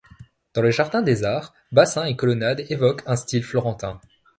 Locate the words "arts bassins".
1.23-2.05